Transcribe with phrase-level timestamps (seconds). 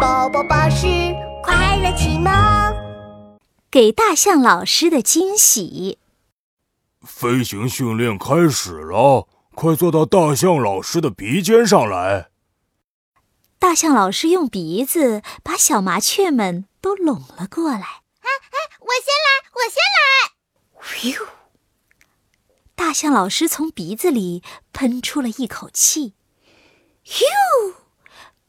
[0.00, 0.86] 宝宝巴士
[1.42, 2.30] 快乐启蒙，
[3.68, 5.98] 给大象老师的惊喜。
[7.02, 9.26] 飞行训练开始了，
[9.56, 12.28] 快坐到大象老师的鼻尖上来。
[13.58, 17.78] 大象老师用鼻子把小麻雀们都拢了过来。
[17.80, 20.06] 哎哎，我先来，我先来。
[21.12, 21.26] 咻！
[22.76, 26.14] 大象老师从鼻子里喷出了一口气，
[27.04, 27.24] 咻！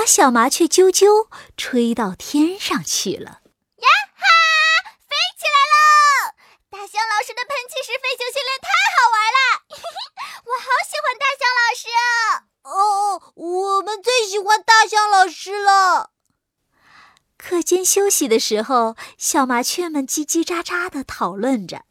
[0.00, 1.28] 把小麻雀啾啾
[1.58, 3.42] 吹到天上去了！
[3.76, 4.24] 呀哈，
[4.96, 6.32] 飞起来喽！
[6.70, 9.60] 大象老师的喷气式飞行训练太好玩了，
[10.48, 11.84] 我好喜欢大象老师
[12.64, 12.72] 哦！
[12.72, 16.12] 哦，我们最喜欢大象老师了。
[17.36, 21.84] 课间休息的时候，小麻雀们叽叽喳喳的讨论着。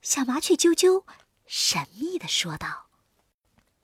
[0.00, 1.04] 小麻雀啾啾
[1.46, 2.86] 神秘的说道：“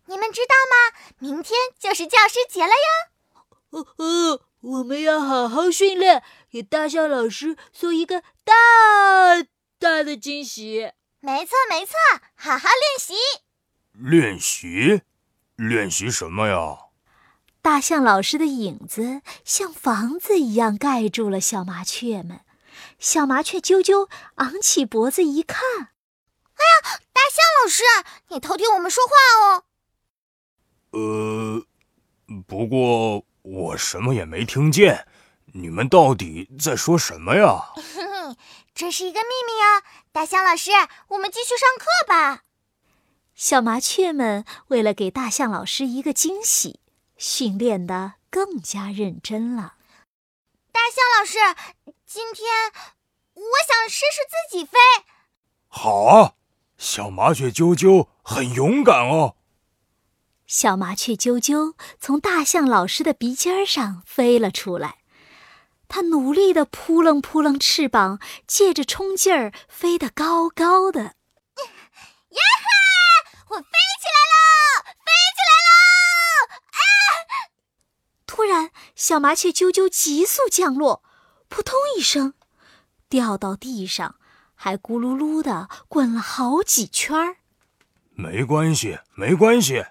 [0.08, 0.96] 你们知道吗？
[1.18, 3.10] 明天就是教师节了哟！”
[3.70, 8.52] 哦哦，我们要好好训练，给大象老师送一个大
[9.78, 10.92] 大的惊喜。
[11.20, 11.94] 没错没错，
[12.34, 13.14] 好好练习。
[13.92, 15.02] 练习？
[15.56, 16.86] 练习什么呀？
[17.62, 22.40] 大象老师的影子像房子一样盖住了小麻雀们。
[22.98, 27.82] 小麻雀啾啾昂起脖子一看，哎呀，大象老师，
[28.28, 29.64] 你偷听我们说话哦。
[30.92, 31.66] 呃，
[32.46, 33.26] 不过。
[33.42, 35.06] 我什么也没听见，
[35.52, 37.72] 你们到底在说什么呀？
[38.74, 39.82] 这是一个秘密哦，
[40.12, 40.70] 大象老师，
[41.08, 42.44] 我们继续上课吧。
[43.34, 46.80] 小麻雀们为了给大象老师一个惊喜，
[47.16, 49.74] 训练的更加认真了。
[50.70, 51.38] 大象老师，
[52.06, 52.46] 今天
[53.34, 54.78] 我想试试自己飞。
[55.66, 56.34] 好啊，
[56.78, 59.36] 小麻雀啾啾很勇敢哦。
[60.50, 64.96] 小麻雀啾啾从大象老师的鼻尖上飞了出来，
[65.86, 71.02] 它努力地扑棱扑棱翅膀，借着冲劲儿飞得高高的。
[72.34, 72.66] 呀哈！
[73.50, 74.34] 我飞起来喽，
[74.98, 75.78] 飞起来喽！
[76.66, 76.82] 啊！
[78.26, 81.04] 突然，小麻雀啾啾急速降落，
[81.48, 82.34] 扑通一声，
[83.08, 84.16] 掉到地上，
[84.56, 87.36] 还咕噜噜地滚了好几圈儿。
[88.10, 89.86] 没关系，没关系。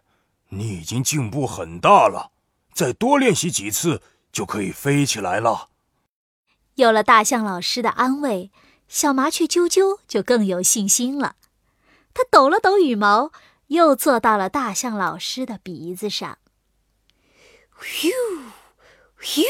[0.50, 2.32] 你已经进步很大了，
[2.74, 4.02] 再多练习几次
[4.32, 5.70] 就可以飞起来了。
[6.76, 8.52] 有了大象老师的安慰，
[8.88, 11.36] 小麻雀啾啾就更有信心了。
[12.14, 13.32] 它抖了抖羽毛，
[13.68, 16.40] 又坐到了大象老师的鼻子上。
[17.82, 18.10] 咻，
[19.22, 19.44] 咻，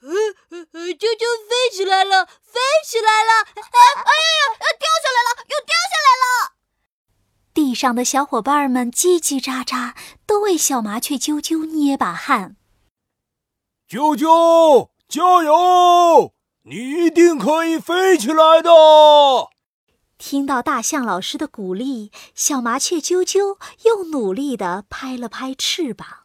[0.00, 0.10] 呃
[0.50, 3.42] 呃呃，啾啾飞起来了，飞起来了！
[3.56, 6.52] 哎哎呀呀，掉下来了，又掉下来了！
[7.52, 9.94] 地上的小伙伴们叽叽喳喳，
[10.26, 12.56] 都为小麻雀啾啾捏把汗。
[13.88, 16.34] 啾啾，加油！
[16.62, 18.70] 你一定可以飞起来的。
[20.18, 26.08] 听到大象老师的鼓励，小麻雀啾啾又努力地拍了拍翅膀。
[26.08, 26.24] 呀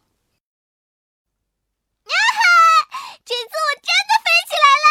[2.34, 2.40] 哈！
[3.24, 4.86] 这次我真的飞起来了！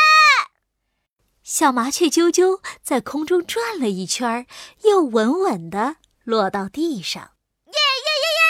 [1.44, 4.48] 小麻雀啾啾在空中转了一圈，
[4.84, 5.98] 又稳稳地。
[6.32, 7.34] 落到地上，
[7.66, 8.42] 耶耶耶耶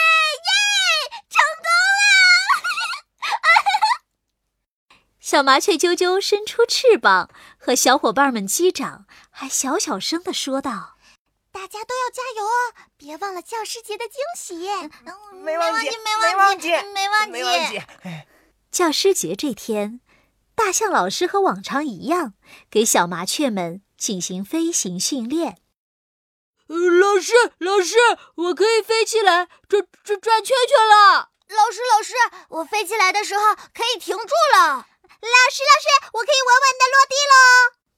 [0.46, 0.54] 耶！
[1.28, 1.66] 成功
[1.98, 3.26] 了！
[5.18, 7.28] 小麻雀啾啾伸出翅膀，
[7.58, 10.96] 和小伙伴们击掌，还小小声的说道
[11.50, 14.68] ：“大家都要加油哦，别忘了教师节的惊喜。”
[15.42, 17.82] 没忘记，没忘记，没忘记，没忘记。
[18.70, 20.00] 教师节这天，
[20.54, 22.34] 大象老师和往常一样，
[22.70, 25.58] 给小麻雀们进行飞行训练。
[26.68, 27.96] 老师，老师，
[28.36, 31.30] 我可以飞起来，转转转圈圈了。
[31.48, 32.14] 老师，老师，
[32.48, 34.68] 我飞起来的时候可以停住了。
[34.68, 37.36] 老师，老师，我可以稳稳的落地喽。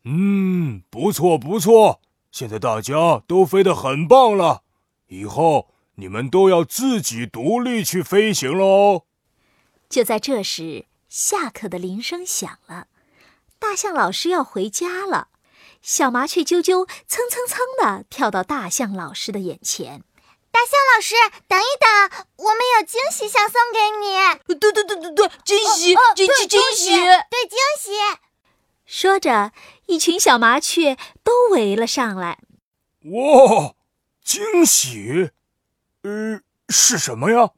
[0.07, 4.63] 嗯，不错不错，现在大家都飞得很棒了。
[5.07, 9.05] 以后你们都要自己独立去飞行喽。
[9.89, 12.89] 就在这时，下课的铃声响了，
[13.61, 15.29] 大象老师要回家了。
[15.85, 20.03] 小麻雀啾啾蹭蹭蹭地跳到大象老师的眼前。
[20.51, 21.15] 大象老师，
[21.47, 24.15] 等一等，我们有惊喜想送给你。
[24.59, 27.91] 对对对对对，惊喜，惊喜，惊喜，对惊喜。
[28.87, 29.53] 说着，
[29.85, 32.39] 一群小麻雀都围了上来。
[33.03, 33.75] 哇，
[34.25, 35.33] 惊喜！
[36.03, 36.41] 呃，
[36.71, 37.51] 是什么呀？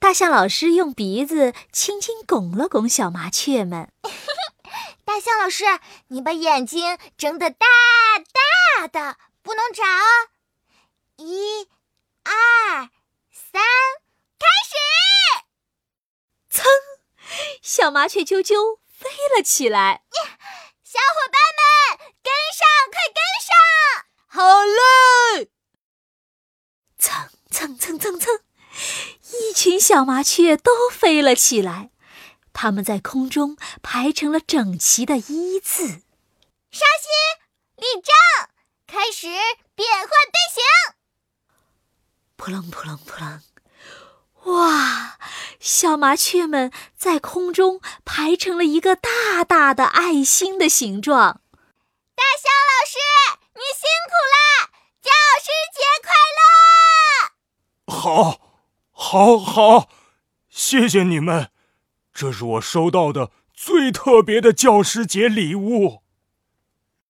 [0.00, 3.92] 大象老师用鼻子轻轻拱了拱小麻雀们。
[5.10, 5.64] 大象老师，
[6.06, 7.66] 你把眼睛睁得大
[8.78, 10.28] 大的，不能眨哦。
[11.16, 11.68] 一、
[12.22, 12.32] 二、
[13.32, 13.60] 三，
[14.38, 14.76] 开始！
[16.48, 16.62] 噌，
[17.60, 20.04] 小麻雀啾啾飞了起来。
[20.84, 23.50] 小伙伴们，跟上，快跟上！
[24.28, 25.50] 好嘞！
[26.96, 28.44] 蹭蹭蹭蹭蹭，
[29.32, 31.90] 一群小麻雀都飞了起来，
[32.62, 36.02] 它们在空中排成了整齐的一字。
[36.70, 37.08] 稍息，
[37.76, 38.12] 立正，
[38.86, 39.28] 开始
[39.74, 40.62] 变换队形。
[42.36, 43.40] 扑棱扑棱扑棱！
[44.44, 45.18] 哇，
[45.58, 51.40] 小麻雀们在空中排成了一个大大的爱心的形状。
[52.14, 52.98] 大象老师，
[53.54, 54.68] 你辛苦啦，
[55.00, 55.08] 教
[55.40, 57.96] 师节快乐！
[57.96, 58.38] 好，
[58.92, 59.88] 好，好，
[60.50, 61.50] 谢谢你们，
[62.12, 65.99] 这是我收到的最特别的教师节礼物。